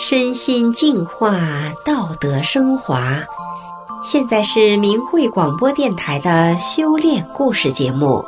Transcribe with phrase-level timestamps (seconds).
[0.00, 1.40] 身心净化，
[1.84, 3.18] 道德升华。
[4.04, 8.24] 现在是明慧广播电台的修炼故事节目。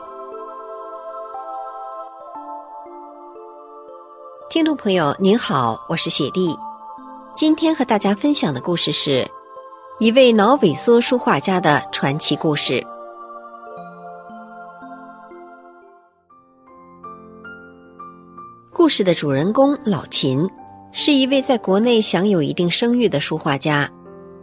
[4.48, 6.58] 听众朋友，您好，我是雪莉。
[7.34, 9.30] 今天和大家分享的故事是
[10.00, 12.84] 一位脑萎缩书画家的传奇故事。
[18.72, 20.50] 故事的主人公老秦。
[20.92, 23.88] 是一位在国内享有一定声誉的书画家，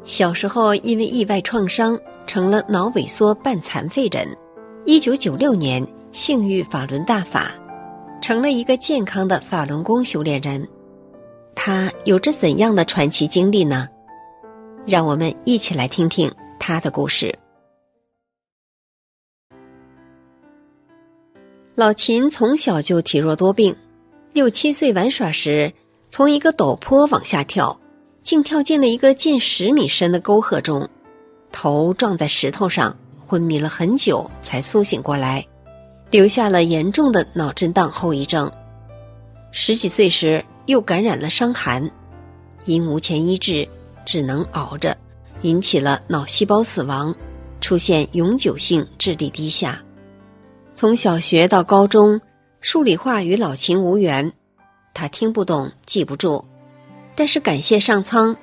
[0.05, 4.27] 小时候因为意外创伤成了脑萎缩半残废人。
[4.85, 7.51] 一九九六年，幸遇法轮大法，
[8.21, 10.65] 成了一个健康的法轮功修炼人。
[11.53, 13.87] 他有着怎样的传奇经历呢？
[14.85, 17.37] 让我们一起来听听他的故事。
[21.75, 23.75] 老秦从小就体弱多病，
[24.31, 25.71] 六七岁玩耍时，
[26.09, 27.77] 从一个陡坡往下跳，
[28.23, 30.87] 竟跳进了一个近十米深的沟壑中，
[31.51, 35.45] 头撞在石头上，昏迷了很久才苏醒过来，
[36.09, 38.49] 留下了严重的脑震荡后遗症。
[39.51, 41.89] 十几岁时又感染了伤寒，
[42.65, 43.67] 因无钱医治，
[44.05, 44.95] 只能熬着，
[45.41, 47.13] 引起了脑细胞死亡，
[47.59, 49.81] 出现永久性智力低下。
[50.73, 52.19] 从小学到高中，
[52.61, 54.31] 数理化与老秦无缘。
[54.97, 56.43] 他听不懂，记不住，
[57.13, 58.35] 但是感谢上苍，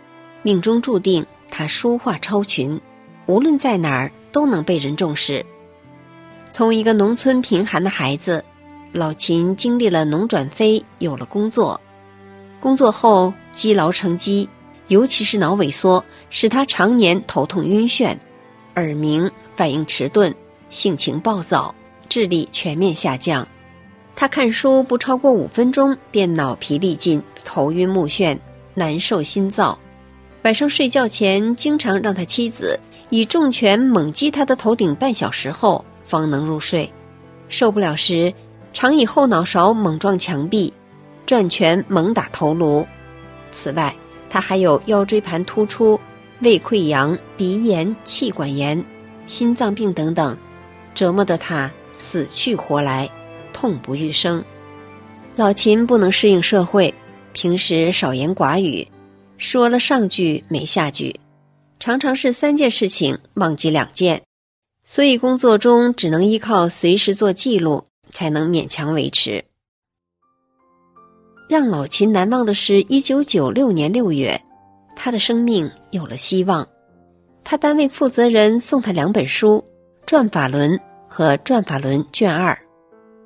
[0.45, 2.81] 命中注定他书画超群，
[3.27, 5.45] 无论在哪儿都能被人重视。
[6.53, 8.45] 从一个农村贫寒的孩子，
[8.93, 11.81] 老秦经历了农转非，有了工作。
[12.61, 14.49] 工作后积劳成疾，
[14.87, 18.17] 尤其是脑萎缩，使他常年头痛晕眩、
[18.77, 20.33] 耳鸣、反应迟钝、
[20.71, 21.75] 性情暴躁、
[22.09, 23.45] 智力全面下降。
[24.25, 28.35] 他看书不超过五分钟，便脑疲力尽、头晕目眩、
[28.73, 29.77] 难受心燥。
[30.45, 32.81] 晚上睡觉前，经常让他妻子
[33.11, 36.91] 以重拳猛击他的头顶半小时后，方能入睡。
[37.51, 38.33] 受不了时，
[38.73, 40.73] 常以后脑勺猛撞墙壁，
[41.27, 42.87] 转拳猛打头颅。
[43.53, 43.95] 此外，
[44.31, 46.01] 他还有腰椎盘突出、
[46.41, 48.83] 胃溃疡、鼻炎、气管炎、
[49.27, 50.35] 心脏病等等，
[50.95, 53.07] 折磨得他死去活来。
[53.55, 54.45] 痛不欲生，
[55.37, 56.93] 老秦不能适应社会，
[57.33, 58.87] 平时少言寡语，
[59.39, 61.15] 说了上句没下句，
[61.79, 64.21] 常常是三件事情忘记两件，
[64.85, 69.43] 所以工作中只能依靠随时做记录，才能勉强维持。
[71.49, 74.41] 让老秦难忘的是，一九九六年六月，
[74.97, 76.67] 他的生命有了希望。
[77.45, 79.63] 他单位负责人送他两本书，
[80.07, 80.73] 《转法轮》
[81.07, 82.53] 和《转法轮卷二》。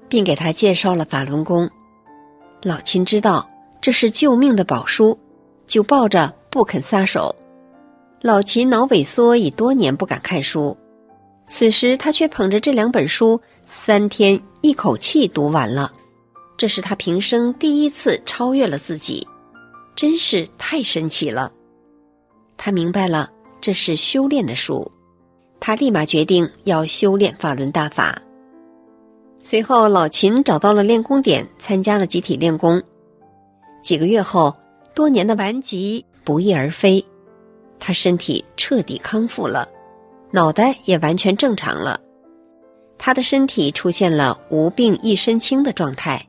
[0.08, 1.68] 并给他介绍了法轮功。
[2.62, 3.48] 老秦知道
[3.80, 5.18] 这是救命的宝书，
[5.66, 7.34] 就抱着不肯撒手。
[8.20, 10.76] 老秦脑萎缩已多年不敢看书，
[11.46, 15.92] 此时他却捧着这两本书，三天一口气读完了。
[16.56, 19.24] 这是他平生第一次超越了自己，
[19.94, 21.52] 真是太神奇了。
[22.56, 23.30] 他明白了，
[23.60, 24.90] 这是修炼的书，
[25.60, 28.20] 他立马决定要修炼法轮大法。
[29.50, 32.82] 随后，老秦找到了练功点，参加了集体练功。
[33.80, 34.54] 几个月后，
[34.94, 37.02] 多年的顽疾不翼而飞，
[37.78, 39.66] 他身体彻底康复了，
[40.32, 41.98] 脑袋也完全正常了。
[42.98, 46.28] 他的身体出现了无病一身轻的状态，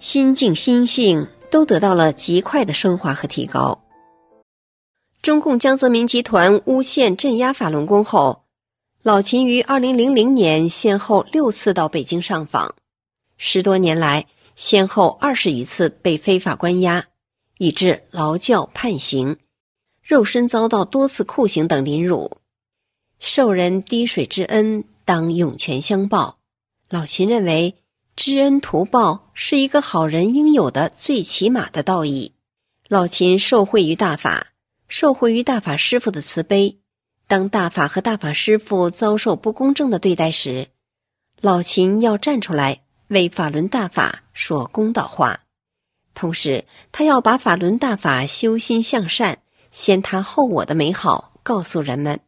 [0.00, 3.80] 心境、心性都得到了极快的升华和提高。
[5.22, 8.42] 中共江泽民集团诬陷镇压法轮功后。
[9.08, 12.74] 老秦于二零零零年先后六次到北京上访，
[13.38, 17.06] 十多年来先后二十余次被非法关押，
[17.56, 19.38] 以致劳教判刑，
[20.02, 22.36] 肉身遭到多次酷刑等凌辱。
[23.18, 26.36] 受人滴水之恩，当涌泉相报。
[26.90, 27.76] 老秦认为，
[28.14, 32.32] 知恩图报是一个好人应有的最起码的道义。
[32.88, 34.48] 老秦受惠于大法，
[34.86, 36.76] 受惠于大法师父的慈悲。
[37.28, 40.68] 当大法和大法师父遭受不公正的对待时，
[41.42, 45.40] 老秦要站出来为法轮大法说公道话。
[46.14, 49.40] 同时，他要把法轮大法修心向善、
[49.70, 52.18] 先他后我的美好告诉人们。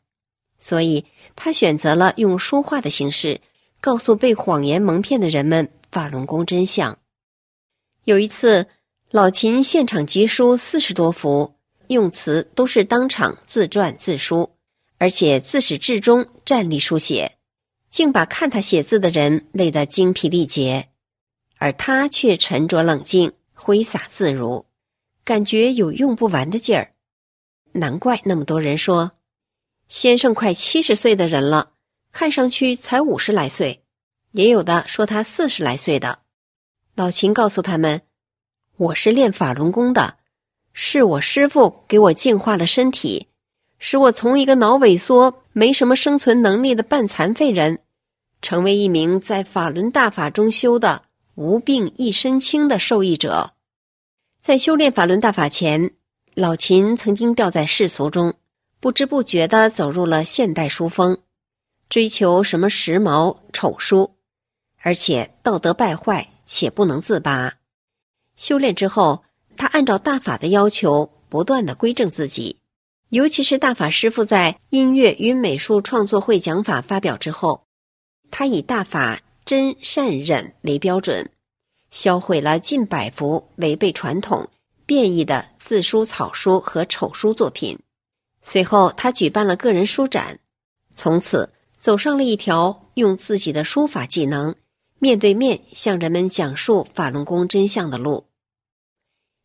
[0.58, 3.40] 所以，他选择了用书画的形式
[3.80, 6.98] 告诉被谎言蒙骗的人们法轮功真相。
[8.04, 8.66] 有一次，
[9.10, 11.54] 老秦现场集书四十多幅，
[11.86, 14.50] 用词都是当场自传自书。
[15.00, 17.38] 而且自始至终站立书写，
[17.88, 20.90] 竟把看他写字的人累得精疲力竭，
[21.56, 24.66] 而他却沉着冷静、挥洒自如。
[25.24, 26.92] 感觉有用不完的劲儿。
[27.72, 29.12] 难怪那么多人说，
[29.88, 31.72] 先生快七十岁的人了，
[32.12, 33.82] 看上去才五十来岁，
[34.32, 36.18] 也有的说他四十来岁的。
[36.94, 38.02] 老秦告诉他们
[38.76, 40.18] ：“我是练法轮功的，
[40.74, 43.28] 是我师父给我净化了身体，
[43.80, 47.80] 使我从一个脑萎缩、没什么生存能力的半残废人，
[48.42, 51.02] 成为一名在法轮大法中修的
[51.34, 53.54] 无病一身轻的受益者。”
[54.42, 55.92] 在修炼法轮大法前，
[56.34, 58.34] 老秦曾经掉在世俗中，
[58.80, 61.18] 不知不觉地走入了现代书风，
[61.88, 64.14] 追求什么时髦丑书，
[64.82, 67.54] 而且道德败坏且不能自拔。
[68.36, 69.24] 修炼之后，
[69.56, 72.59] 他按照大法的要求，不断地归正自己。
[73.10, 77.64] 尤其是大法师父在音乐与美术创作会讲法发表之后，
[78.30, 81.28] 他以大法真善忍为标准。
[81.90, 84.48] 销毁了近百幅违背传统、
[84.86, 87.76] 变异的字书、草书和丑书作品。
[88.42, 90.38] 随后，他举办了个人书展，
[90.94, 94.54] 从此走上了一条用自己的书法技能，
[95.00, 98.26] 面对面向人们讲述法轮功真相的路。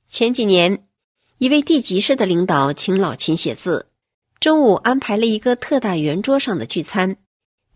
[0.07, 0.84] 前几年，
[1.37, 3.87] 一位地级市的领导请老秦写字，
[4.39, 7.17] 中午安排了一个特大圆桌上的聚餐。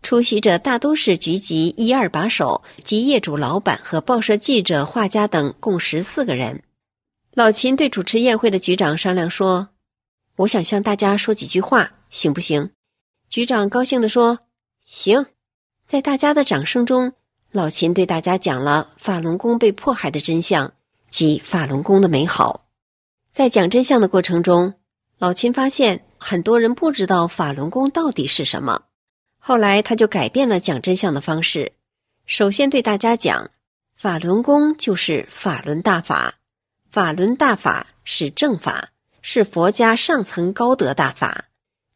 [0.00, 6.62] 出席者大都是局级一二把手及业主、老板和报社记者、画家等，共十四个人。
[7.34, 9.68] 老秦对主持宴会的局长商量说
[10.36, 12.70] ：“我想向大家说几句话，行不行？”
[13.28, 14.38] 局长高兴地说
[14.86, 15.26] ：“行。”
[15.86, 17.12] 在大家的掌声中，
[17.52, 20.72] 老秦对大家讲了法轮功被迫害的真相
[21.10, 22.64] 及法轮功的美好。
[23.40, 24.74] 在讲真相的过程中，
[25.16, 28.82] 老秦发现很多人不知道法轮功到底是什么。
[29.38, 31.72] 后来，他就改变了讲真相的方式。
[32.26, 33.50] 首先对大家讲，
[33.96, 36.34] 法轮功就是法轮大法，
[36.90, 38.90] 法轮大法是正法，
[39.22, 41.46] 是佛家上层高德大法。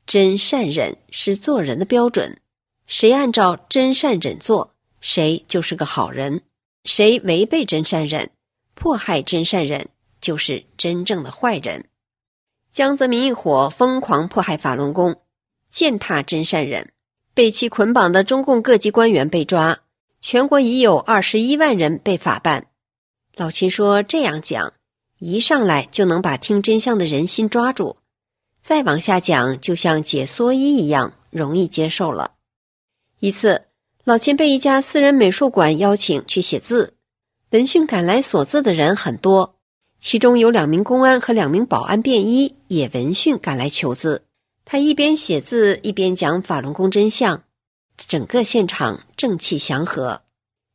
[0.06, 2.38] 真善忍是做人的标准，
[2.86, 6.38] 谁按照真善忍做，谁就是个好人；
[6.86, 8.30] 谁违背真善忍，
[8.72, 9.90] 迫害真善忍，
[10.24, 11.84] 就是真正的坏人。
[12.70, 15.20] 江泽民一伙疯狂迫害法轮功，
[15.68, 16.92] 践踏真善人。
[17.34, 19.80] 被其捆绑的中共各级官员被抓，
[20.22, 22.68] 全国已有二十一万人被法办。
[23.36, 24.72] 老秦说：“这样讲，
[25.18, 27.96] 一上来就能把听真相的人心抓住，
[28.62, 32.32] 再往下讲，就像解蓑衣一样容易接受了。”
[33.20, 33.66] 一次，
[34.04, 36.94] 老秦被一家私人美术馆邀请去写字，
[37.50, 39.53] 闻讯赶来索字的人很多，
[40.04, 44.26] 其中有两名公安和两名保安便衣也闻讯赶来求字。
[44.66, 47.42] 他一边写字一边讲法轮功真相，
[47.96, 50.20] 整个现场正气祥和。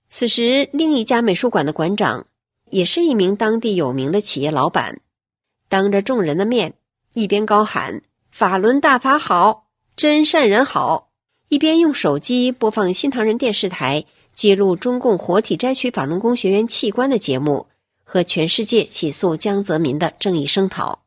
[0.10, 2.26] 此时，另一家美术馆的馆长
[2.72, 5.00] 也是一名当地有名的企业老板，
[5.68, 6.74] 当着众人的面，
[7.14, 8.02] 一边高喊
[8.34, 11.12] “法轮大法好，真善人好”，
[11.50, 14.04] 一边用手机播放新唐人电视台
[14.34, 17.68] 揭露中共活体摘取法轮功学员器官的节目
[18.10, 21.04] 和全世界起诉江泽民的正义声讨。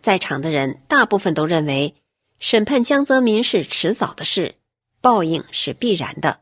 [0.00, 1.96] 在场的人大部分都认为。
[2.38, 4.56] 审判江泽民是迟早的事，
[5.00, 6.40] 报应是必然的。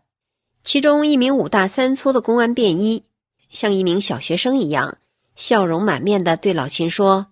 [0.65, 3.05] 其中一名五大三粗的公安便衣，
[3.49, 4.99] 像一名小学生一样，
[5.37, 7.29] 笑容满面地对老秦说：“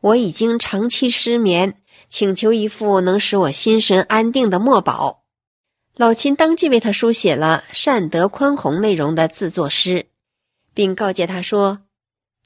[0.00, 5.24] 我已经长期失眠，请求一副能使我心神安定的墨宝。”
[5.96, 10.08] 老秦当即为他书写了善德宽宏内容的自作诗，
[10.74, 11.80] 并告诫他说：“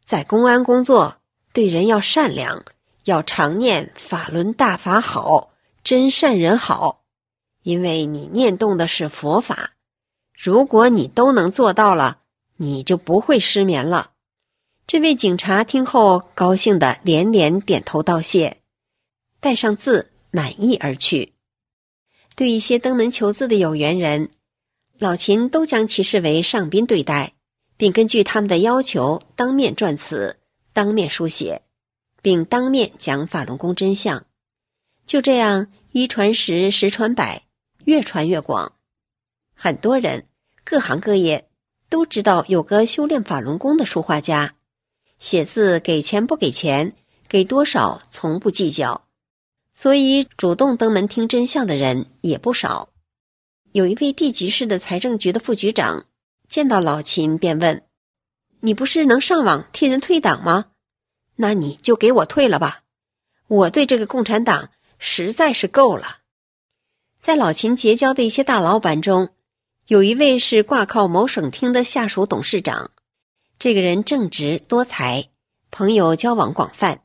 [0.09, 1.19] 在公安工作，
[1.53, 2.65] 对人要善良。”
[3.05, 5.50] 要常念法轮大法好，
[5.83, 7.05] 真善人好，
[7.62, 9.71] 因为你念动的是佛法。
[10.35, 12.19] 如果你都能做到了，
[12.59, 14.11] 你就不会失眠了。
[14.87, 18.59] 这位警察听后高兴地连连点头道谢，
[19.41, 21.33] 带上字满意而去。
[22.37, 24.29] 对一些登门求字的有缘人，
[24.99, 27.33] 老秦都将其视为上宾对待，
[27.78, 30.37] 并根据他们的要求当面撰词，
[30.75, 31.62] 当面书写。
[32.20, 34.26] 并当面讲法轮功真相，
[35.06, 37.44] 就这样一传十，十传百，
[37.85, 38.73] 越传越广。
[39.54, 40.26] 很多人，
[40.64, 41.49] 各行各业
[41.88, 44.56] 都知道有个修炼法轮功的书画家，
[45.20, 46.92] 写字给钱不给钱，
[47.28, 49.06] 给多少从不计较，
[49.73, 52.88] 所以主动登门听真相的人也不少。
[53.70, 56.04] 有一位地级市的财政局的副局长
[56.49, 57.85] 见到老秦，便问
[58.61, 60.67] ：“你不是能上网替人退党吗？”
[61.37, 62.81] 那你就给我退了吧，
[63.47, 66.19] 我对这个共产党实在是够了。
[67.21, 69.28] 在老秦结交的一些大老板中，
[69.87, 72.90] 有一位是挂靠某省厅的下属董事长，
[73.59, 75.28] 这个人正直多才，
[75.71, 77.02] 朋友交往广泛。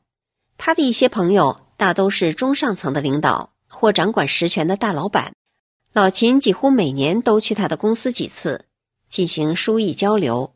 [0.56, 5.34] 他的一些朋友大都是中上层的领导或掌管实权的大老板。
[5.92, 8.66] 老秦几乎每年都去他的公司几次，
[9.14, 10.54] 进行书艺交流。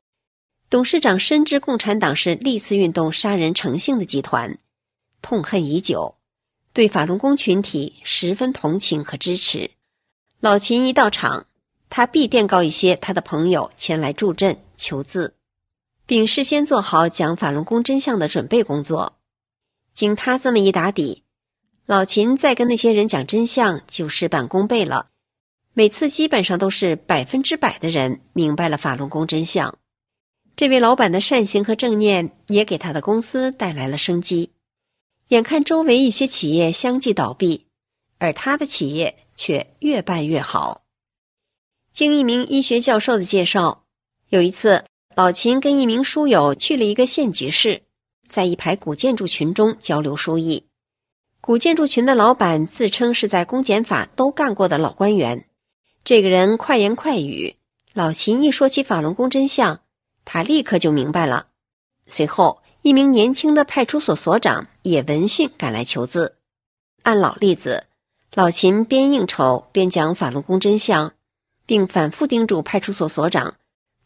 [0.68, 4.58] 董事长深知共产党是历次运动杀人成性的集团，
[5.22, 6.16] 痛恨已久，
[6.72, 9.70] 对法轮功群体十分同情和支持。
[10.40, 11.46] 老秦一到场，
[11.88, 15.36] 他必电告一些他的朋友前来助阵求字，
[16.04, 19.20] 并事先做好讲法轮功真相的准备工作。
[19.94, 21.22] 经他这么一打底，
[21.86, 25.10] 老秦再跟那些人讲真相就事半功倍了。
[25.78, 29.78] 每次基本上都是百分之百的人明白了法轮功真相。
[30.56, 34.50] 这位老板的善行和正念也给他的公司带来了生机。
[35.28, 37.66] 眼看周围一些企业相继倒闭，
[38.18, 40.82] 而他的企业却越办越好。
[41.92, 43.85] 经一名医学教授的介绍，
[44.30, 47.82] 有一次老秦跟一名书友去了一个县级市，
[48.28, 50.64] 在一排古建筑群中交流书艺。
[51.40, 55.44] 古建筑群的老板自称是在公检法都干过的老官员。
[56.08, 57.56] 这个人快言快语，
[57.92, 59.80] 老秦一说起法轮功真相，
[60.24, 61.48] 他立刻就明白了。
[62.06, 66.36] 随后，一名年轻的派出所所长也闻讯赶来求字。
[67.02, 67.88] 按老例子，
[68.32, 71.12] 老秦边应酬边讲法轮功真相，
[71.66, 73.56] 并反复叮嘱派出所所长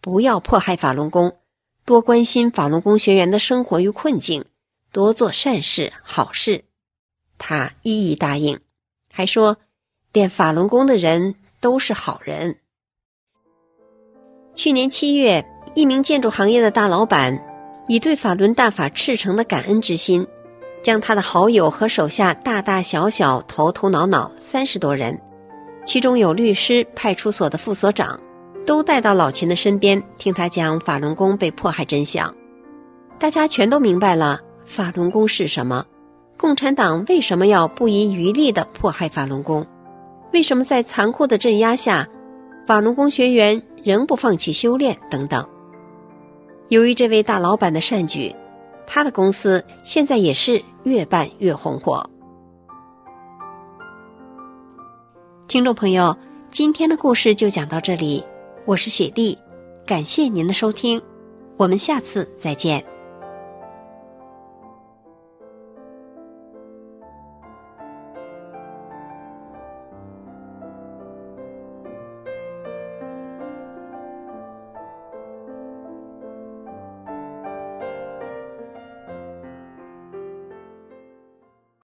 [0.00, 1.36] 不要迫害法轮功，
[1.84, 4.44] 多关心法轮功学员的生活与困境，
[4.90, 6.64] 多做善事好事。
[7.38, 8.58] 他一一答应，
[9.12, 9.58] 还说
[10.12, 11.36] 练法轮功的人。
[11.62, 12.54] 都是好人。
[14.54, 15.42] 去年七月，
[15.74, 17.42] 一名建筑行业的大老板
[17.88, 20.26] 以对法轮大法赤诚的感恩之心，
[20.82, 25.18] 将他的好友和手下大大小小、头头脑脑三十多人，
[25.86, 28.20] 其中有律师、派出所的副所长，
[28.66, 32.34] 都带到老秦的身边，听他讲法轮功被迫害真相。
[33.18, 35.86] 大家全都明白了法轮功是什么，
[36.36, 39.64] 共产党为什么要不遗余力地迫害法轮功。
[40.32, 42.08] 为什么在残酷的镇压下，
[42.66, 44.96] 法轮功学员仍不放弃修炼？
[45.10, 45.46] 等等。
[46.68, 48.34] 由于这位大老板的善举，
[48.86, 52.08] 他的公司现在也是越办越红火。
[55.48, 56.16] 听众朋友，
[56.50, 58.24] 今天的故事就讲到这里，
[58.64, 59.36] 我是雪弟，
[59.86, 61.00] 感谢您的收听，
[61.58, 62.91] 我们下次再见。